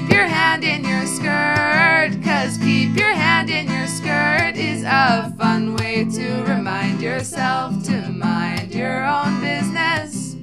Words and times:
keep 0.00 0.12
your 0.12 0.26
hand 0.26 0.64
in 0.64 0.82
your 0.82 1.04
skirt. 1.06 2.10
Cause 2.24 2.56
keep 2.56 2.96
your 2.96 3.12
hand 3.12 3.50
in 3.50 3.70
your 3.70 3.86
skirt 3.86 4.56
is 4.56 4.82
a 4.82 5.34
fun 5.38 5.76
way 5.76 6.06
to 6.06 6.42
remind 6.44 7.02
yourself 7.02 7.82
to 7.84 8.08
mind 8.08 8.74
your 8.74 9.04
own 9.04 9.40
business. 9.42 10.36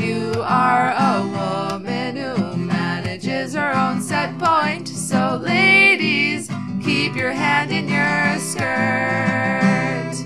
You 0.00 0.42
are 0.42 0.92
a 0.96 1.22
woman 1.28 2.16
who 2.16 2.56
manages 2.56 3.52
her 3.52 3.72
own 3.72 4.00
set 4.00 4.38
point. 4.38 4.88
So, 4.88 5.40
ladies, 5.42 6.48
keep 6.82 7.16
your 7.16 7.32
hand 7.32 7.72
in 7.72 7.88
your 7.88 8.38
skirt. 8.38 10.16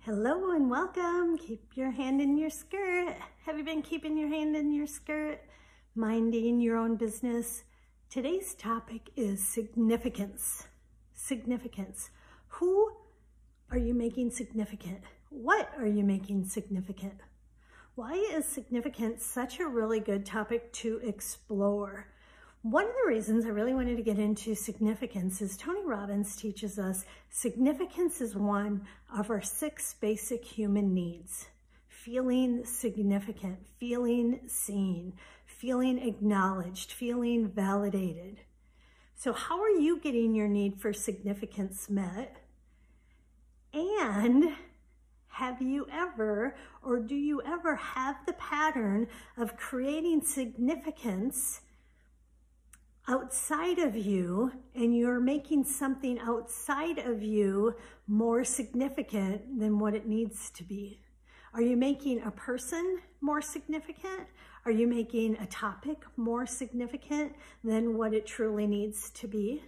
Hello 0.00 0.50
and 0.50 0.68
welcome. 0.68 1.38
Keep 1.38 1.76
your 1.76 1.92
hand 1.92 2.20
in 2.20 2.36
your 2.36 2.50
skirt. 2.50 3.14
Have 3.46 3.58
you 3.58 3.64
been 3.64 3.82
keeping 3.82 4.18
your 4.18 4.28
hand 4.28 4.56
in 4.56 4.72
your 4.72 4.88
skirt? 4.88 5.40
Minding 5.96 6.58
your 6.58 6.76
own 6.76 6.96
business? 6.96 7.62
Today's 8.10 8.54
topic 8.54 9.10
is 9.14 9.46
significance. 9.46 10.66
Significance. 11.12 12.10
Who 12.48 12.90
are 13.70 13.78
you 13.78 13.94
making 13.94 14.32
significant? 14.32 15.02
What 15.30 15.70
are 15.78 15.86
you 15.86 16.02
making 16.02 16.46
significant? 16.46 17.20
Why 17.94 18.14
is 18.14 18.44
significance 18.44 19.24
such 19.24 19.60
a 19.60 19.68
really 19.68 20.00
good 20.00 20.26
topic 20.26 20.72
to 20.72 20.98
explore? 21.04 22.08
One 22.62 22.86
of 22.86 22.94
the 23.00 23.08
reasons 23.08 23.46
I 23.46 23.50
really 23.50 23.74
wanted 23.74 23.96
to 23.96 24.02
get 24.02 24.18
into 24.18 24.56
significance 24.56 25.40
is 25.40 25.56
Tony 25.56 25.84
Robbins 25.84 26.34
teaches 26.34 26.76
us 26.76 27.04
significance 27.30 28.20
is 28.20 28.34
one 28.34 28.84
of 29.16 29.30
our 29.30 29.42
six 29.42 29.94
basic 30.00 30.44
human 30.44 30.92
needs. 30.92 31.46
Feeling 31.86 32.66
significant, 32.66 33.64
feeling 33.78 34.40
seen, 34.48 35.14
feeling 35.64 35.98
acknowledged, 36.06 36.92
feeling 36.92 37.48
validated. 37.48 38.38
So 39.14 39.32
how 39.32 39.62
are 39.62 39.70
you 39.70 39.98
getting 39.98 40.34
your 40.34 40.46
need 40.46 40.78
for 40.78 40.92
significance 40.92 41.88
met? 41.88 42.36
And 43.72 44.50
have 45.28 45.62
you 45.62 45.86
ever, 45.90 46.54
or 46.82 46.98
do 46.98 47.14
you 47.14 47.40
ever 47.46 47.76
have 47.76 48.16
the 48.26 48.34
pattern 48.34 49.06
of 49.38 49.56
creating 49.56 50.26
significance 50.26 51.62
outside 53.08 53.78
of 53.78 53.96
you 53.96 54.52
and 54.74 54.94
you're 54.94 55.18
making 55.18 55.64
something 55.64 56.18
outside 56.18 56.98
of 56.98 57.22
you 57.22 57.74
more 58.06 58.44
significant 58.44 59.58
than 59.58 59.78
what 59.78 59.94
it 59.94 60.06
needs 60.06 60.50
to 60.50 60.62
be? 60.62 61.00
Are 61.54 61.62
you 61.62 61.76
making 61.76 62.20
a 62.22 62.32
person 62.32 62.98
more 63.20 63.40
significant? 63.40 64.26
Are 64.64 64.72
you 64.72 64.88
making 64.88 65.36
a 65.36 65.46
topic 65.46 65.98
more 66.16 66.46
significant 66.46 67.32
than 67.62 67.96
what 67.96 68.12
it 68.12 68.26
truly 68.26 68.66
needs 68.66 69.10
to 69.10 69.28
be? 69.28 69.62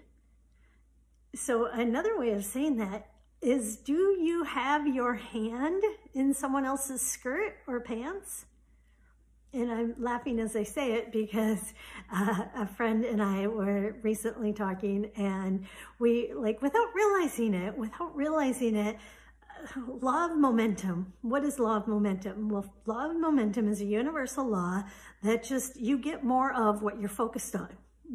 So 1.36 1.66
another 1.66 2.18
way 2.18 2.30
of 2.30 2.44
saying 2.44 2.78
that 2.78 3.10
is 3.40 3.76
do 3.76 4.18
you 4.20 4.42
have 4.42 4.88
your 4.88 5.14
hand 5.14 5.80
in 6.12 6.34
someone 6.34 6.64
else's 6.64 7.02
skirt 7.02 7.54
or 7.68 7.78
pants? 7.78 8.46
And 9.52 9.70
I'm 9.70 9.94
laughing 9.96 10.40
as 10.40 10.56
I 10.56 10.64
say 10.64 10.94
it 10.94 11.12
because 11.12 11.72
uh, 12.12 12.46
a 12.56 12.66
friend 12.66 13.04
and 13.04 13.22
I 13.22 13.46
were 13.46 13.94
recently 14.02 14.52
talking 14.52 15.10
and 15.16 15.66
we 16.00 16.32
like 16.34 16.60
without 16.62 16.88
realizing 16.96 17.54
it, 17.54 17.78
without 17.78 18.16
realizing 18.16 18.74
it, 18.74 18.96
law 19.86 20.26
of 20.26 20.36
momentum. 20.36 21.12
What 21.22 21.44
is 21.44 21.58
law 21.58 21.76
of 21.76 21.88
momentum? 21.88 22.48
Well, 22.48 22.72
law 22.86 23.10
of 23.10 23.18
momentum 23.18 23.68
is 23.68 23.80
a 23.80 23.84
universal 23.84 24.46
law 24.46 24.84
that 25.22 25.44
just 25.44 25.76
you 25.80 25.98
get 25.98 26.24
more 26.24 26.52
of 26.52 26.82
what 26.82 27.00
you're 27.00 27.08
focused 27.08 27.54
on, 27.56 27.68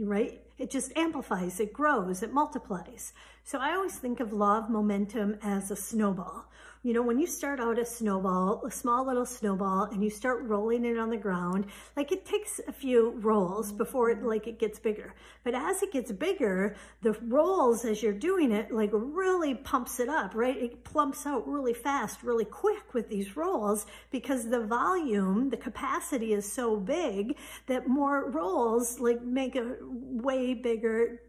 right? 0.03 0.41
It 0.57 0.69
just 0.69 0.95
amplifies, 0.95 1.59
it 1.59 1.73
grows, 1.73 2.21
it 2.21 2.33
multiplies. 2.33 3.13
So 3.43 3.59
I 3.59 3.73
always 3.73 3.95
think 3.95 4.19
of 4.19 4.31
law 4.31 4.59
of 4.59 4.69
momentum 4.69 5.37
as 5.41 5.71
a 5.71 5.75
snowball. 5.75 6.45
You 6.83 6.93
know, 6.93 7.03
when 7.03 7.19
you 7.19 7.27
start 7.27 7.59
out 7.59 7.77
a 7.77 7.85
snowball, 7.85 8.63
a 8.65 8.71
small 8.71 9.05
little 9.05 9.25
snowball, 9.25 9.83
and 9.91 10.03
you 10.03 10.09
start 10.09 10.41
rolling 10.45 10.83
it 10.83 10.97
on 10.97 11.11
the 11.11 11.17
ground, 11.17 11.67
like 11.95 12.11
it 12.11 12.25
takes 12.25 12.59
a 12.67 12.71
few 12.71 13.11
rolls 13.19 13.71
before 13.71 14.09
it, 14.09 14.23
like 14.23 14.47
it 14.47 14.57
gets 14.57 14.79
bigger. 14.79 15.13
But 15.43 15.53
as 15.53 15.83
it 15.83 15.91
gets 15.91 16.11
bigger, 16.11 16.75
the 17.03 17.13
rolls 17.21 17.85
as 17.85 18.01
you're 18.01 18.13
doing 18.13 18.51
it, 18.51 18.71
like 18.71 18.89
really 18.93 19.53
pumps 19.53 19.99
it 19.99 20.09
up, 20.09 20.33
right? 20.33 20.57
It 20.57 20.83
plumps 20.83 21.27
out 21.27 21.47
really 21.47 21.75
fast, 21.75 22.23
really 22.23 22.45
quick 22.45 22.95
with 22.95 23.09
these 23.09 23.37
rolls 23.37 23.85
because 24.09 24.49
the 24.49 24.61
volume, 24.61 25.51
the 25.51 25.57
capacity 25.57 26.33
is 26.33 26.51
so 26.51 26.77
big 26.77 27.37
that 27.67 27.87
more 27.87 28.31
rolls 28.31 28.99
like 28.99 29.21
make 29.21 29.55
a 29.55 29.75
way 29.83 30.55
bigger 30.55 31.21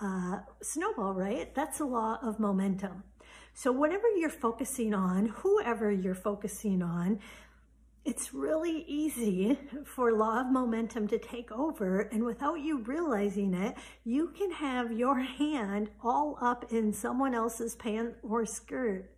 uh, 0.00 0.38
snowball, 0.62 1.14
right? 1.14 1.52
That's 1.52 1.78
the 1.78 1.86
law 1.86 2.20
of 2.22 2.38
momentum. 2.38 3.02
So 3.62 3.70
whatever 3.72 4.08
you're 4.16 4.30
focusing 4.30 4.94
on, 4.94 5.26
whoever 5.26 5.92
you're 5.92 6.14
focusing 6.14 6.80
on, 6.80 7.18
it's 8.06 8.32
really 8.32 8.86
easy 8.88 9.58
for 9.84 10.14
law 10.14 10.40
of 10.40 10.50
momentum 10.50 11.06
to 11.08 11.18
take 11.18 11.52
over 11.52 12.08
and 12.10 12.24
without 12.24 12.60
you 12.60 12.78
realizing 12.78 13.52
it, 13.52 13.74
you 14.02 14.28
can 14.28 14.50
have 14.50 14.92
your 14.92 15.20
hand 15.20 15.90
all 16.02 16.38
up 16.40 16.72
in 16.72 16.94
someone 16.94 17.34
else's 17.34 17.76
pant 17.76 18.14
or 18.22 18.46
skirt. 18.46 19.10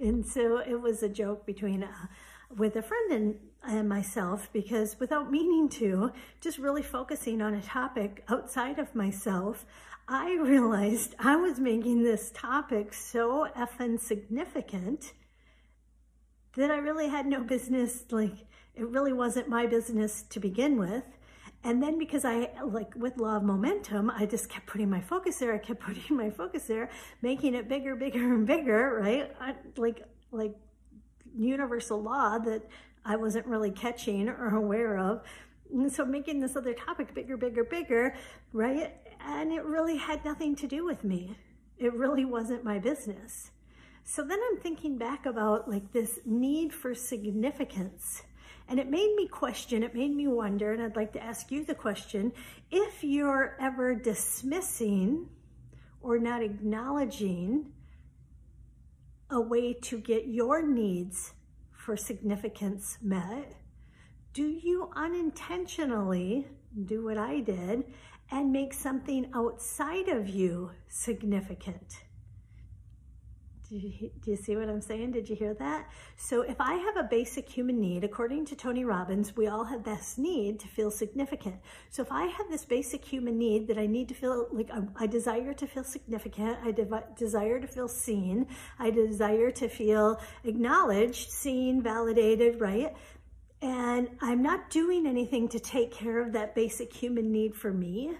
And 0.00 0.26
so 0.26 0.58
it 0.58 0.80
was 0.80 1.04
a 1.04 1.08
joke 1.08 1.46
between 1.46 1.84
uh, 1.84 2.06
with 2.50 2.74
a 2.74 2.82
friend 2.82 3.12
and, 3.12 3.36
and 3.62 3.88
myself 3.88 4.48
because 4.52 4.98
without 4.98 5.30
meaning 5.30 5.68
to, 5.68 6.10
just 6.40 6.58
really 6.58 6.82
focusing 6.82 7.40
on 7.40 7.54
a 7.54 7.62
topic 7.62 8.24
outside 8.28 8.80
of 8.80 8.92
myself, 8.96 9.64
I 10.06 10.34
realized 10.34 11.14
I 11.18 11.36
was 11.36 11.58
making 11.58 12.02
this 12.02 12.30
topic 12.34 12.92
so 12.92 13.48
effing 13.56 13.98
significant 13.98 15.14
that 16.56 16.70
I 16.70 16.76
really 16.76 17.08
had 17.08 17.26
no 17.26 17.42
business, 17.42 18.04
like, 18.10 18.34
it 18.74 18.86
really 18.88 19.12
wasn't 19.12 19.48
my 19.48 19.66
business 19.66 20.22
to 20.30 20.40
begin 20.40 20.78
with. 20.78 21.04
And 21.62 21.82
then 21.82 21.98
because 21.98 22.26
I, 22.26 22.50
like 22.62 22.94
with 22.94 23.16
law 23.16 23.36
of 23.38 23.44
momentum, 23.44 24.10
I 24.10 24.26
just 24.26 24.50
kept 24.50 24.66
putting 24.66 24.90
my 24.90 25.00
focus 25.00 25.38
there. 25.38 25.54
I 25.54 25.58
kept 25.58 25.80
putting 25.86 26.16
my 26.16 26.28
focus 26.28 26.64
there, 26.64 26.90
making 27.22 27.54
it 27.54 27.68
bigger, 27.68 27.96
bigger, 27.96 28.34
and 28.34 28.46
bigger, 28.46 28.98
right? 29.00 29.34
I, 29.40 29.54
like, 29.76 30.02
like 30.30 30.54
universal 31.34 32.02
law 32.02 32.38
that 32.40 32.62
I 33.06 33.16
wasn't 33.16 33.46
really 33.46 33.70
catching 33.70 34.28
or 34.28 34.54
aware 34.54 34.98
of. 34.98 35.22
And 35.72 35.90
so 35.90 36.04
making 36.04 36.40
this 36.40 36.56
other 36.56 36.74
topic 36.74 37.14
bigger, 37.14 37.36
bigger, 37.36 37.64
bigger, 37.64 38.14
right? 38.52 38.94
And 39.26 39.52
it 39.52 39.64
really 39.64 39.96
had 39.96 40.24
nothing 40.24 40.54
to 40.56 40.66
do 40.66 40.84
with 40.84 41.02
me. 41.02 41.36
It 41.78 41.94
really 41.94 42.24
wasn't 42.24 42.64
my 42.64 42.78
business. 42.78 43.50
So 44.04 44.22
then 44.22 44.38
I'm 44.50 44.58
thinking 44.58 44.98
back 44.98 45.24
about 45.24 45.68
like 45.68 45.92
this 45.92 46.20
need 46.26 46.72
for 46.72 46.94
significance. 46.94 48.22
And 48.68 48.78
it 48.78 48.88
made 48.88 49.14
me 49.16 49.26
question, 49.28 49.82
it 49.82 49.94
made 49.94 50.14
me 50.14 50.26
wonder, 50.26 50.72
and 50.72 50.82
I'd 50.82 50.96
like 50.96 51.12
to 51.14 51.22
ask 51.22 51.50
you 51.50 51.64
the 51.64 51.74
question, 51.74 52.32
if 52.70 53.04
you're 53.04 53.56
ever 53.60 53.94
dismissing 53.94 55.28
or 56.00 56.18
not 56.18 56.42
acknowledging 56.42 57.72
a 59.30 59.40
way 59.40 59.74
to 59.74 59.98
get 59.98 60.28
your 60.28 60.62
needs 60.62 61.32
for 61.72 61.96
significance 61.96 62.98
met, 63.02 63.54
do 64.32 64.46
you 64.46 64.90
unintentionally 64.96 66.46
do 66.86 67.04
what 67.04 67.18
I 67.18 67.40
did 67.40 67.84
and 68.30 68.52
make 68.52 68.72
something 68.72 69.30
outside 69.34 70.08
of 70.08 70.28
you 70.28 70.70
significant? 70.88 72.04
Do 73.68 73.76
you, 73.76 74.10
do 74.20 74.30
you, 74.30 74.36
see 74.36 74.56
what 74.56 74.68
I'm 74.68 74.82
saying? 74.82 75.12
Did 75.12 75.28
you 75.28 75.34
hear 75.34 75.54
that? 75.54 75.88
So 76.16 76.42
if 76.42 76.60
I 76.60 76.74
have 76.74 76.98
a 76.98 77.08
basic 77.10 77.48
human 77.48 77.80
need, 77.80 78.04
according 78.04 78.44
to 78.46 78.56
Tony 78.56 78.84
Robbins, 78.84 79.34
we 79.36 79.46
all 79.46 79.64
have 79.64 79.84
this 79.84 80.18
need 80.18 80.60
to 80.60 80.68
feel 80.68 80.90
significant. 80.90 81.56
So 81.90 82.02
if 82.02 82.12
I 82.12 82.26
have 82.26 82.50
this 82.50 82.66
basic 82.66 83.02
human 83.02 83.38
need 83.38 83.66
that 83.68 83.78
I 83.78 83.86
need 83.86 84.08
to 84.10 84.14
feel 84.14 84.48
like 84.52 84.70
I, 84.70 85.04
I 85.04 85.06
desire 85.06 85.54
to 85.54 85.66
feel 85.66 85.82
significant, 85.82 86.58
I 86.62 86.72
de 86.72 86.86
desire 87.16 87.58
to 87.58 87.66
feel 87.66 87.88
seen, 87.88 88.46
I 88.78 88.90
desire 88.90 89.50
to 89.52 89.68
feel 89.68 90.20
acknowledged, 90.44 91.30
seen, 91.30 91.82
validated, 91.82 92.60
right? 92.60 92.94
And 93.64 94.10
I'm 94.20 94.42
not 94.42 94.68
doing 94.68 95.06
anything 95.06 95.48
to 95.48 95.58
take 95.58 95.90
care 95.90 96.20
of 96.20 96.34
that 96.34 96.54
basic 96.54 96.92
human 96.92 97.32
need 97.32 97.56
for 97.56 97.72
me 97.72 98.12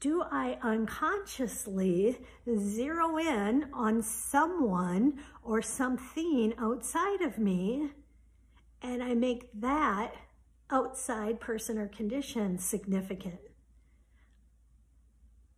do 0.00 0.22
I 0.22 0.58
unconsciously 0.62 2.20
zero 2.56 3.18
in 3.18 3.66
on 3.72 4.02
someone 4.02 5.18
or 5.42 5.60
something 5.60 6.54
outside 6.56 7.20
of 7.20 7.38
me 7.38 7.90
and 8.80 9.02
I 9.02 9.14
make 9.14 9.50
that 9.60 10.14
outside 10.70 11.40
person 11.40 11.78
or 11.78 11.88
condition 11.88 12.58
significant? 12.58 13.40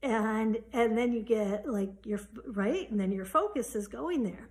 And, 0.02 0.60
and 0.72 0.96
then 0.96 1.12
you 1.12 1.20
get 1.20 1.68
like 1.68 2.06
your, 2.06 2.20
right? 2.46 2.90
And 2.90 2.98
then 2.98 3.12
your 3.12 3.26
focus 3.26 3.74
is 3.74 3.86
going 3.86 4.22
there. 4.22 4.48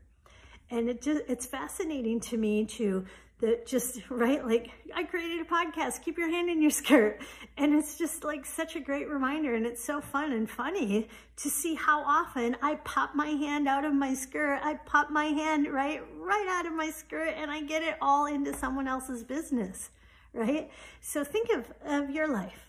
And 0.70 0.88
it 0.88 1.02
just, 1.02 1.24
it's 1.28 1.48
fascinating 1.48 2.20
to 2.22 2.38
me 2.38 2.66
to 2.66 3.06
that 3.40 3.66
just, 3.66 4.02
right, 4.10 4.46
like 4.46 4.72
I 4.94 5.04
created 5.04 5.42
a 5.42 5.46
podcast, 5.46 6.04
keep 6.04 6.18
your 6.18 6.30
hand 6.30 6.50
in 6.50 6.62
your 6.62 6.72
skirt. 6.72 7.22
And 7.58 7.74
it's 7.76 7.98
just 7.98 8.24
like 8.24 8.46
such 8.46 8.76
a 8.76 8.80
great 8.80 9.10
reminder. 9.10 9.56
And 9.56 9.66
it's 9.66 9.84
so 9.84 10.02
fun 10.02 10.32
and 10.32 10.50
funny 10.50 11.08
to 11.38 11.50
see 11.50 11.76
how 11.76 12.02
often 12.02 12.58
I 12.62 12.76
pop 12.76 13.16
my 13.16 13.28
hand 13.28 13.68
out 13.68 13.86
of 13.86 13.94
my 13.94 14.14
skirt. 14.14 14.60
I 14.64 14.76
pop 14.86 15.10
my 15.10 15.26
hand 15.26 15.68
right, 15.72 16.02
right 16.18 16.48
out 16.50 16.66
of 16.66 16.74
my 16.74 16.90
skirt 16.90 17.34
and 17.36 17.50
I 17.50 17.62
get 17.62 17.84
it 17.84 17.96
all 18.02 18.26
into 18.26 18.54
someone 18.54 18.88
else's 18.88 19.24
business, 19.24 19.90
right? 20.34 20.70
So 21.02 21.24
think 21.24 21.50
of, 21.50 21.72
of 21.86 22.10
your 22.10 22.32
life, 22.32 22.66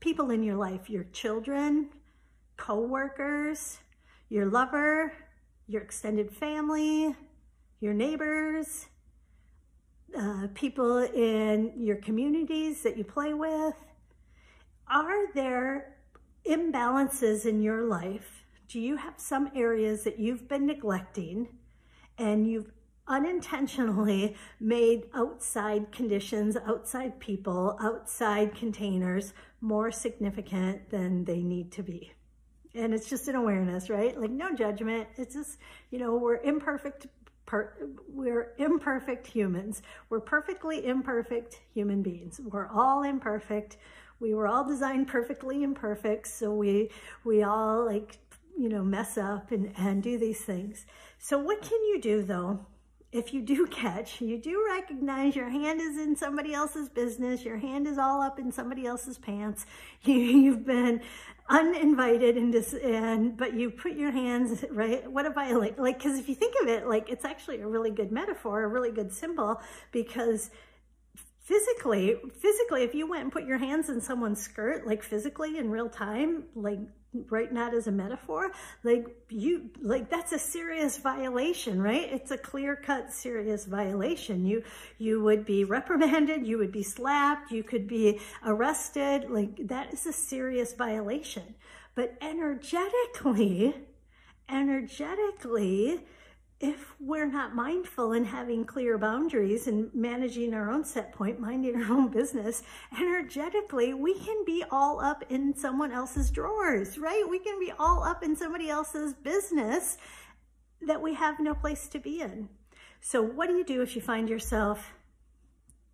people 0.00 0.30
in 0.30 0.42
your 0.42 0.56
life, 0.56 0.88
your 0.88 1.04
children, 1.12 1.90
co-workers, 2.56 3.78
your 4.28 4.46
lover, 4.46 5.12
your 5.66 5.82
extended 5.82 6.30
family, 6.30 7.14
your 7.80 7.94
neighbors, 7.94 8.86
uh, 10.16 10.48
people 10.54 10.98
in 10.98 11.72
your 11.76 11.96
communities 11.96 12.82
that 12.82 12.96
you 12.96 13.04
play 13.04 13.34
with? 13.34 13.74
Are 14.86 15.32
there 15.34 15.96
imbalances 16.46 17.44
in 17.44 17.62
your 17.62 17.82
life? 17.82 18.44
Do 18.68 18.80
you 18.80 18.96
have 18.96 19.14
some 19.16 19.50
areas 19.54 20.04
that 20.04 20.18
you've 20.18 20.48
been 20.48 20.66
neglecting 20.66 21.48
and 22.16 22.46
you've 22.46 22.70
unintentionally 23.06 24.36
made 24.60 25.04
outside 25.14 25.90
conditions, 25.92 26.56
outside 26.56 27.18
people, 27.20 27.76
outside 27.80 28.54
containers 28.54 29.32
more 29.60 29.90
significant 29.90 30.90
than 30.90 31.24
they 31.24 31.42
need 31.42 31.72
to 31.72 31.82
be? 31.82 32.12
And 32.74 32.94
it's 32.94 33.08
just 33.08 33.28
an 33.28 33.34
awareness, 33.34 33.88
right? 33.88 34.18
Like 34.18 34.30
no 34.30 34.54
judgment. 34.54 35.08
It's 35.16 35.34
just, 35.34 35.58
you 35.90 35.98
know, 35.98 36.16
we're 36.16 36.36
imperfect 36.36 37.06
per, 37.48 37.72
we're 38.12 38.52
imperfect 38.58 39.26
humans. 39.26 39.82
We're 40.10 40.20
perfectly 40.20 40.86
imperfect 40.86 41.60
human 41.74 42.02
beings. 42.02 42.40
We're 42.44 42.68
all 42.68 43.02
imperfect. 43.02 43.78
We 44.20 44.34
were 44.34 44.46
all 44.46 44.68
designed 44.68 45.08
perfectly 45.08 45.62
imperfect. 45.62 46.28
So 46.28 46.52
we, 46.52 46.90
we 47.24 47.42
all 47.42 47.86
like, 47.86 48.18
you 48.56 48.68
know, 48.68 48.84
mess 48.84 49.16
up 49.16 49.50
and, 49.50 49.72
and 49.78 50.02
do 50.02 50.18
these 50.18 50.42
things. 50.42 50.84
So 51.18 51.38
what 51.38 51.62
can 51.62 51.82
you 51.86 52.00
do 52.00 52.22
though? 52.22 52.66
If 53.10 53.32
you 53.32 53.40
do 53.40 53.66
catch, 53.70 54.20
you 54.20 54.38
do 54.38 54.64
recognize 54.68 55.34
your 55.34 55.48
hand 55.48 55.80
is 55.80 55.96
in 55.96 56.16
somebody 56.16 56.52
else's 56.52 56.88
business, 56.88 57.44
your 57.44 57.58
hand 57.58 57.86
is 57.86 57.98
all 57.98 58.20
up 58.20 58.38
in 58.38 58.52
somebody 58.52 58.86
else's 58.86 59.18
pants, 59.18 59.66
you, 60.02 60.14
you've 60.14 60.66
been 60.66 61.00
uninvited 61.50 62.36
and 62.36 63.34
but 63.34 63.54
you 63.54 63.70
put 63.70 63.92
your 63.92 64.10
hands 64.10 64.66
right? 64.70 65.10
What 65.10 65.24
if 65.24 65.38
i 65.38 65.52
like 65.52 65.78
like 65.78 65.96
because 65.96 66.18
if 66.18 66.28
you 66.28 66.34
think 66.34 66.54
of 66.60 66.68
it 66.68 66.86
like 66.86 67.08
it's 67.08 67.24
actually 67.24 67.60
a 67.60 67.66
really 67.66 67.90
good 67.90 68.12
metaphor 68.12 68.64
a 68.64 68.68
really 68.68 68.90
good 68.90 69.10
symbol 69.10 69.58
because 69.90 70.50
physically 71.48 72.14
physically 72.38 72.82
if 72.82 72.94
you 72.94 73.08
went 73.08 73.22
and 73.22 73.32
put 73.32 73.46
your 73.46 73.56
hands 73.56 73.88
in 73.88 74.00
someone's 74.02 74.40
skirt 74.40 74.86
like 74.86 75.02
physically 75.02 75.56
in 75.56 75.70
real 75.70 75.88
time 75.88 76.44
like 76.54 76.78
right 77.30 77.52
not 77.52 77.72
as 77.72 77.86
a 77.86 77.92
metaphor 77.92 78.50
like 78.84 79.06
you 79.30 79.70
like 79.80 80.10
that's 80.10 80.32
a 80.32 80.38
serious 80.38 80.98
violation 80.98 81.80
right? 81.80 82.12
It's 82.12 82.30
a 82.30 82.38
clear-cut 82.38 83.12
serious 83.12 83.64
violation. 83.64 84.44
You 84.44 84.62
you 84.98 85.22
would 85.22 85.46
be 85.46 85.64
reprimanded 85.64 86.46
you 86.46 86.58
would 86.58 86.72
be 86.72 86.82
slapped 86.82 87.50
you 87.50 87.62
could 87.62 87.86
be 87.88 88.20
arrested. 88.44 89.30
Like 89.30 89.68
that 89.68 89.92
is 89.92 90.06
a 90.06 90.12
serious 90.12 90.74
violation. 90.74 91.54
But 91.94 92.14
energetically 92.20 93.74
energetically 94.50 96.00
if 96.60 96.92
we're 96.98 97.30
not 97.30 97.54
mindful 97.54 98.12
and 98.12 98.26
having 98.26 98.64
clear 98.64 98.98
boundaries 98.98 99.68
and 99.68 99.94
managing 99.94 100.54
our 100.54 100.70
own 100.70 100.84
set 100.84 101.12
point, 101.12 101.38
minding 101.38 101.76
our 101.76 101.92
own 101.92 102.08
business, 102.08 102.64
energetically, 102.98 103.94
we 103.94 104.18
can 104.18 104.44
be 104.44 104.64
all 104.70 105.00
up 105.00 105.22
in 105.28 105.54
someone 105.56 105.92
else's 105.92 106.30
drawers, 106.30 106.98
right? 106.98 107.24
We 107.28 107.38
can 107.38 107.60
be 107.60 107.72
all 107.78 108.02
up 108.02 108.24
in 108.24 108.34
somebody 108.34 108.68
else's 108.68 109.14
business 109.14 109.98
that 110.82 111.00
we 111.00 111.14
have 111.14 111.38
no 111.38 111.54
place 111.54 111.86
to 111.88 112.00
be 112.00 112.20
in. 112.20 112.48
So 113.00 113.22
what 113.22 113.48
do 113.48 113.56
you 113.56 113.64
do 113.64 113.82
if 113.82 113.94
you 113.94 114.02
find 114.02 114.28
yourself, 114.28 114.94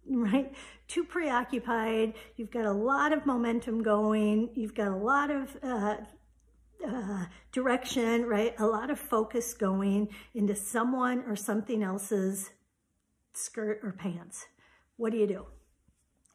right, 0.09 0.51
too 0.89 1.05
preoccupied, 1.05 2.15
you've 2.37 2.51
got 2.51 2.65
a 2.65 2.73
lot 2.73 3.13
of 3.13 3.27
momentum 3.27 3.83
going, 3.83 4.49
you've 4.55 4.75
got 4.75 4.89
a 4.89 4.97
lot 4.97 5.31
of 5.31 5.57
uh, 5.63 5.97
uh, 6.87 7.27
direction, 7.53 8.25
right? 8.25 8.55
A 8.59 8.67
lot 8.67 8.91
of 8.91 8.99
focus 8.99 9.55
going 9.55 10.09
into 10.35 10.55
someone 10.55 11.25
or 11.27 11.37
something 11.37 11.83
else's 11.83 12.51
skirt 13.33 13.81
or 13.83 13.93
pants. 13.93 14.47
What 14.97 15.13
do 15.13 15.19
you 15.19 15.27
do? 15.27 15.47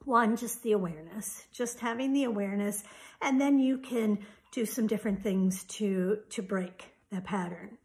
One, 0.06 0.38
just 0.38 0.64
the 0.64 0.72
awareness, 0.72 1.46
just 1.52 1.80
having 1.80 2.14
the 2.14 2.24
awareness, 2.24 2.84
and 3.22 3.40
then 3.40 3.60
you 3.60 3.78
can 3.78 4.20
do 4.52 4.66
some 4.66 4.88
different 4.88 5.24
things 5.24 5.64
to, 5.66 6.20
to 6.30 6.42
break 6.42 6.86
that 7.12 7.26
pattern. 7.26 7.78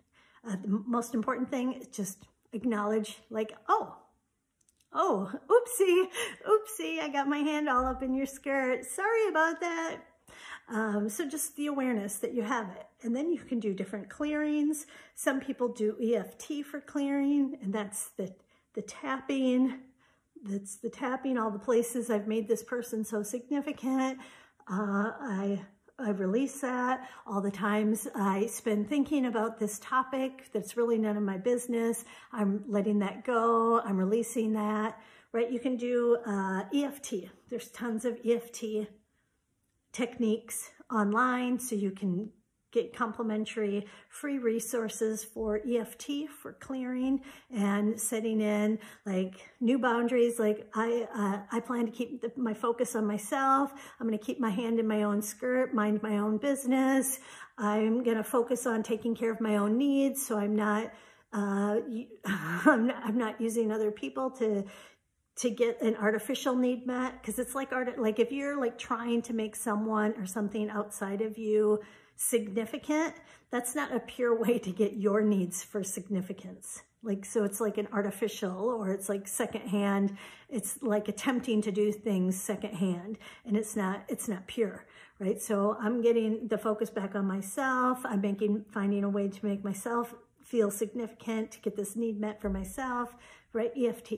Uh, 0.46 0.56
the 0.62 0.82
most 0.86 1.14
important 1.14 1.50
thing 1.50 1.74
is 1.74 1.88
just 1.88 2.24
acknowledge 2.52 3.18
like, 3.30 3.52
oh, 3.68 3.96
oh, 4.92 5.30
oopsie, 5.50 6.04
oopsie, 6.48 7.00
I 7.00 7.08
got 7.08 7.28
my 7.28 7.38
hand 7.38 7.68
all 7.68 7.86
up 7.86 8.02
in 8.02 8.14
your 8.14 8.26
skirt. 8.26 8.84
Sorry 8.84 9.28
about 9.28 9.60
that. 9.60 9.98
Um, 10.68 11.08
so 11.08 11.28
just 11.28 11.56
the 11.56 11.66
awareness 11.66 12.16
that 12.16 12.32
you 12.32 12.42
have 12.42 12.68
it. 12.70 12.86
And 13.02 13.14
then 13.14 13.30
you 13.30 13.38
can 13.38 13.60
do 13.60 13.74
different 13.74 14.08
clearings. 14.08 14.86
Some 15.14 15.40
people 15.40 15.68
do 15.68 15.96
EFT 16.02 16.64
for 16.64 16.80
clearing, 16.80 17.58
and 17.62 17.72
that's 17.72 18.10
the, 18.16 18.34
the 18.74 18.82
tapping. 18.82 19.80
That's 20.42 20.76
the 20.76 20.90
tapping, 20.90 21.38
all 21.38 21.50
the 21.50 21.58
places 21.58 22.10
I've 22.10 22.26
made 22.26 22.48
this 22.48 22.62
person 22.62 23.04
so 23.04 23.22
significant. 23.22 24.18
Uh, 24.70 25.12
I 25.20 25.60
I 25.96 26.10
release 26.10 26.60
that 26.60 27.08
all 27.24 27.40
the 27.40 27.52
times 27.52 28.08
I 28.16 28.46
spend 28.46 28.88
thinking 28.88 29.26
about 29.26 29.60
this 29.60 29.78
topic 29.78 30.48
that's 30.52 30.76
really 30.76 30.98
none 30.98 31.16
of 31.16 31.22
my 31.22 31.38
business. 31.38 32.04
I'm 32.32 32.64
letting 32.66 32.98
that 32.98 33.24
go. 33.24 33.80
I'm 33.80 33.96
releasing 33.96 34.54
that, 34.54 35.00
right? 35.30 35.50
You 35.50 35.60
can 35.60 35.76
do 35.76 36.18
uh, 36.26 36.64
EFT. 36.74 37.30
There's 37.48 37.68
tons 37.68 38.04
of 38.04 38.18
EFT 38.24 38.88
techniques 39.94 40.70
online 40.90 41.58
so 41.58 41.74
you 41.74 41.90
can 41.90 42.28
get 42.74 42.94
complimentary 42.94 43.86
free 44.08 44.38
resources 44.38 45.22
for 45.22 45.60
EFT 45.66 46.28
for 46.42 46.54
clearing 46.54 47.20
and 47.54 47.98
setting 47.98 48.40
in 48.40 48.78
like 49.06 49.34
new 49.60 49.78
boundaries. 49.78 50.40
Like 50.40 50.68
I, 50.74 51.06
uh, 51.14 51.56
I 51.56 51.60
plan 51.60 51.86
to 51.86 51.92
keep 51.92 52.20
the, 52.20 52.32
my 52.36 52.52
focus 52.52 52.96
on 52.96 53.06
myself. 53.06 53.72
I'm 54.00 54.08
going 54.08 54.18
to 54.18 54.24
keep 54.24 54.40
my 54.40 54.50
hand 54.50 54.80
in 54.80 54.88
my 54.88 55.04
own 55.04 55.22
skirt, 55.22 55.72
mind 55.72 56.02
my 56.02 56.18
own 56.18 56.36
business. 56.38 57.20
I'm 57.56 58.02
going 58.02 58.16
to 58.16 58.24
focus 58.24 58.66
on 58.66 58.82
taking 58.82 59.14
care 59.14 59.30
of 59.30 59.40
my 59.40 59.56
own 59.56 59.78
needs. 59.78 60.26
So 60.26 60.36
I'm 60.36 60.56
not, 60.56 60.92
uh, 61.32 61.76
I'm 62.24 62.88
not, 62.88 63.02
I'm 63.04 63.16
not 63.16 63.40
using 63.40 63.70
other 63.70 63.92
people 63.92 64.32
to 64.32 64.64
to 65.36 65.50
get 65.50 65.80
an 65.82 65.96
artificial 65.96 66.54
need 66.54 66.86
met? 66.86 67.20
Because 67.20 67.38
it's 67.38 67.54
like 67.54 67.72
art 67.72 67.98
like 67.98 68.18
if 68.18 68.30
you're 68.30 68.58
like 68.58 68.78
trying 68.78 69.22
to 69.22 69.32
make 69.32 69.56
someone 69.56 70.14
or 70.18 70.26
something 70.26 70.70
outside 70.70 71.20
of 71.20 71.38
you 71.38 71.80
significant 72.16 73.14
that's 73.50 73.74
not 73.74 73.94
a 73.94 74.00
pure 74.00 74.38
way 74.40 74.58
to 74.58 74.70
get 74.70 74.94
your 74.94 75.22
needs 75.22 75.62
for 75.62 75.82
significance. 75.82 76.82
Like 77.02 77.24
so 77.24 77.44
it's 77.44 77.60
like 77.60 77.78
an 77.78 77.88
artificial 77.92 78.56
or 78.56 78.90
it's 78.90 79.08
like 79.08 79.26
secondhand. 79.26 80.16
It's 80.48 80.82
like 80.82 81.08
attempting 81.08 81.62
to 81.62 81.72
do 81.72 81.92
things 81.92 82.40
secondhand 82.40 83.18
and 83.44 83.56
it's 83.56 83.76
not 83.76 84.04
it's 84.08 84.28
not 84.28 84.46
pure 84.46 84.86
right? 85.20 85.40
So 85.40 85.76
i'm 85.80 86.02
getting 86.02 86.48
the 86.48 86.58
focus 86.58 86.90
back 86.90 87.14
on 87.14 87.26
myself. 87.26 88.00
I'm 88.04 88.20
making 88.20 88.64
finding 88.72 89.04
a 89.04 89.08
way 89.08 89.28
to 89.28 89.46
make 89.46 89.64
myself 89.64 90.14
feel 90.42 90.70
significant 90.70 91.50
to 91.52 91.60
get 91.60 91.76
this 91.76 91.96
need 91.96 92.20
met 92.20 92.40
for 92.40 92.50
myself 92.50 93.16
right? 93.54 93.72
Eft 93.76 94.12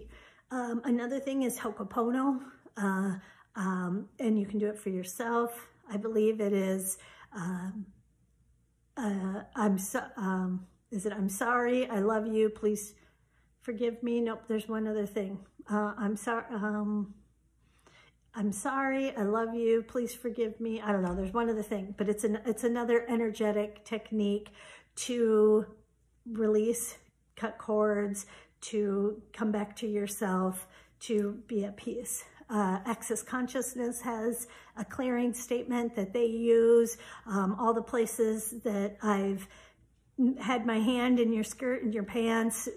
um, 0.51 0.81
another 0.85 1.19
thing 1.19 1.43
is 1.43 1.59
Ho'oponopono, 1.59 2.41
uh, 2.77 3.15
um, 3.57 4.09
and 4.19 4.39
you 4.39 4.47
can 4.47 4.59
do 4.59 4.69
it 4.69 4.79
for 4.79 4.91
yourself. 4.91 5.69
I 5.91 5.97
believe 5.97 6.41
it 6.41 6.53
is, 6.53 6.99
um, 7.35 7.87
uh, 8.97 9.43
I'm 9.55 9.79
so, 9.79 10.03
um, 10.17 10.67
is 10.91 11.07
it 11.07 11.13
I'm 11.13 11.29
sorry, 11.29 11.89
I 11.89 12.01
love 12.01 12.27
you, 12.27 12.49
please 12.49 12.95
forgive 13.63 14.03
me. 14.03 14.21
Nope, 14.21 14.45
there's 14.49 14.69
one 14.69 14.87
other 14.87 15.07
thing. 15.07 15.39
Uh, 15.71 15.93
I'm 15.99 16.17
sorry, 16.17 16.45
um, 16.53 17.15
I'm 18.35 18.53
sorry, 18.53 19.17
I 19.17 19.23
love 19.23 19.55
you, 19.55 19.83
please 19.83 20.15
forgive 20.15 20.61
me. 20.61 20.81
I 20.81 20.93
don't 20.93 21.03
know, 21.03 21.15
there's 21.15 21.33
one 21.33 21.51
other 21.51 21.63
thing, 21.63 21.95
but 21.97 22.09
it's, 22.09 22.25
an, 22.25 22.41
it's 22.45 22.65
another 22.65 23.05
energetic 23.09 23.85
technique 23.85 24.51
to 24.97 25.67
release, 26.27 26.97
cut 27.37 27.59
cords, 27.59 28.27
to 28.63 29.23
come 29.33 29.53
back 29.53 29.77
to 29.77 29.87
yourself, 29.87 30.67
to 31.01 31.39
be 31.47 31.65
at 31.65 31.77
peace. 31.77 32.25
Uh, 32.49 32.79
Access 32.85 33.23
Consciousness 33.23 34.01
has 34.01 34.47
a 34.77 34.85
clearing 34.85 35.35
statement 35.35 35.97
that 35.97 36.13
they 36.13 36.27
use. 36.27 36.97
Um, 37.27 37.57
all 37.59 37.75
the 37.75 37.83
places 37.83 38.55
that 38.63 38.97
I've 39.03 39.47
had 40.41 40.65
my 40.65 40.79
hand 40.79 41.21
in 41.21 41.33
your 41.33 41.45
skirt 41.45 41.83
and 41.83 41.93
your 41.93 42.05
pants, 42.05 42.69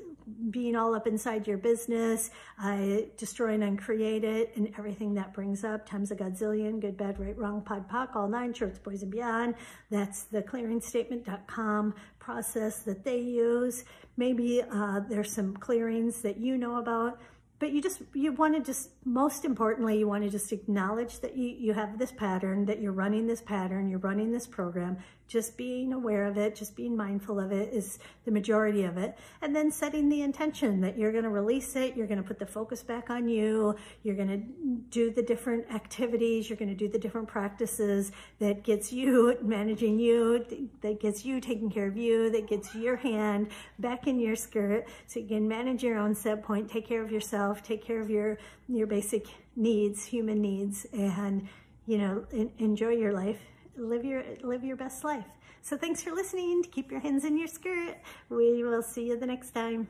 being 0.50 0.76
all 0.76 0.96
up 0.96 1.08
inside 1.08 1.48
your 1.48 1.58
business, 1.58 2.30
uh, 2.64 3.02
and 3.40 3.64
uncreate 3.64 4.24
it, 4.24 4.52
and 4.56 4.74
everything 4.78 5.14
that 5.16 5.34
brings 5.34 5.64
up 5.64 5.88
times 5.88 6.12
a 6.12 6.16
godzillion, 6.16 6.80
good, 6.80 6.98
bad, 6.98 7.20
right, 7.20 7.38
wrong, 7.38 7.62
pod, 7.62 7.90
poc, 7.90 8.16
all 8.16 8.28
nine, 8.28 8.54
shorts, 8.54 8.80
boys, 8.80 9.02
and 9.04 9.12
beyond. 9.12 9.56
That's 9.90 10.24
the 10.24 10.42
clearingstatement.com 10.42 11.96
process 12.20 12.80
that 12.84 13.04
they 13.04 13.20
use. 13.20 13.84
Maybe 14.18 14.62
uh, 14.62 15.02
there's 15.10 15.34
some 15.34 15.56
clearings 15.56 16.22
that 16.22 16.38
you 16.38 16.58
know 16.58 16.78
about 16.78 17.20
but 17.60 17.74
you 17.74 17.82
just, 17.82 18.02
you 18.14 18.32
want 18.32 18.56
to 18.56 18.62
just, 18.62 18.90
most 19.06 19.44
importantly, 19.44 20.00
you 20.00 20.08
want 20.08 20.24
to 20.24 20.30
just 20.30 20.52
acknowledge 20.54 21.20
that 21.20 21.36
you, 21.36 21.50
you 21.50 21.74
have 21.74 22.00
this 22.00 22.12
pattern, 22.12 22.66
that 22.66 22.82
you're 22.82 22.94
running 22.94 23.28
this 23.28 23.42
pattern, 23.42 23.90
you're 23.90 24.00
running 24.00 24.32
this 24.32 24.48
program, 24.48 24.98
just 25.28 25.58
being 25.58 25.94
aware 25.94 26.26
of 26.26 26.38
it, 26.38 26.56
just 26.56 26.76
being 26.76 26.98
mindful 26.98 27.40
of 27.40 27.52
it 27.52 27.72
is 27.72 28.00
the 28.26 28.32
majority 28.32 28.84
of 28.84 28.98
it. 28.98 29.16
And 29.42 29.56
then 29.56 29.72
setting 29.72 30.10
the 30.10 30.22
intention 30.22 30.82
that 30.82 30.98
you're 30.98 31.12
going 31.12 31.24
to 31.24 31.30
release 31.30 31.76
it, 31.76 31.96
you're 31.96 32.08
going 32.08 32.22
to 32.22 32.28
put 32.28 32.40
the 32.40 32.48
focus 32.48 32.82
back 32.82 33.10
on 33.10 33.30
you, 33.30 33.76
you're 34.04 34.16
going 34.16 34.30
to 34.30 34.82
do 34.90 35.12
the 35.12 35.22
different 35.22 35.72
activities, 35.72 36.50
you're 36.50 36.58
going 36.58 36.70
to 36.70 36.76
do 36.76 36.88
the 36.88 36.98
different 36.98 37.28
practices 37.28 38.12
that 38.40 38.64
gets 38.64 38.92
you 38.92 39.38
managing 39.44 40.00
you, 40.00 40.46
that 40.82 41.00
gets 41.00 41.24
you 41.24 41.40
taking 41.40 41.70
care 41.70 41.88
of 41.88 41.96
you, 41.96 42.32
that 42.32 42.48
gets 42.48 42.74
your 42.74 42.96
hand 42.96 43.50
back 43.78 44.08
in 44.08 44.20
your 44.20 44.36
skirt 44.36 44.88
so 45.06 45.20
you 45.20 45.28
can 45.28 45.48
manage 45.48 45.84
your 45.84 45.98
own 45.98 46.16
set 46.16 46.42
point, 46.42 46.70
take 46.70 46.88
care 46.88 47.04
of 47.04 47.12
yourself, 47.12 47.49
take 47.56 47.84
care 47.84 48.00
of 48.00 48.10
your, 48.10 48.38
your 48.68 48.88
basic 48.88 49.28
needs, 49.56 50.06
human 50.06 50.42
needs, 50.42 50.86
and, 50.94 51.48
you 51.86 51.98
know, 51.98 52.26
enjoy 52.58 52.92
your 52.92 53.14
life 53.14 53.40
live 53.80 54.06
your 54.06 54.24
live 54.44 54.64
your 54.64 54.76
best 54.76 55.04
life. 55.04 55.26
So 55.62 55.78
thanks 55.78 56.04
for 56.04 56.12
listening. 56.12 56.64
Keep 56.72 56.92
your 56.92 57.00
hands 57.00 57.26
in 57.26 57.38
your 57.38 57.48
skirt. 57.48 57.98
We 58.30 58.64
will 58.64 58.82
see 58.82 59.08
you 59.08 59.18
the 59.18 59.26
next 59.26 59.52
time. 59.52 59.88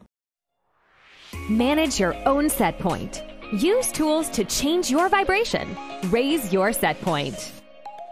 Manage 1.50 2.00
your 2.00 2.16
own 2.28 2.50
set 2.50 2.80
point. 2.80 3.24
Use 3.54 3.92
tools 3.92 4.30
to 4.30 4.44
change 4.46 4.90
your 4.90 5.10
vibration. 5.10 5.76
Raise 6.10 6.52
your 6.52 6.74
set 6.74 7.00
point. 7.02 7.52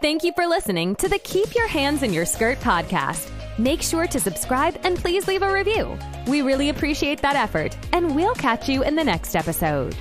Thank 0.00 0.22
you 0.22 0.32
for 0.34 0.46
listening 0.46 0.94
to 0.96 1.08
the 1.08 1.18
Keep 1.18 1.54
Your 1.54 1.66
Hands 1.66 2.02
in 2.02 2.12
Your 2.12 2.24
Skirt 2.24 2.58
podcast. 2.60 3.37
Make 3.58 3.82
sure 3.82 4.06
to 4.06 4.20
subscribe 4.20 4.78
and 4.84 4.96
please 4.96 5.26
leave 5.26 5.42
a 5.42 5.52
review. 5.52 5.98
We 6.28 6.42
really 6.42 6.68
appreciate 6.68 7.20
that 7.22 7.34
effort, 7.34 7.76
and 7.92 8.14
we'll 8.14 8.34
catch 8.34 8.68
you 8.68 8.84
in 8.84 8.94
the 8.94 9.02
next 9.02 9.34
episode. 9.34 9.96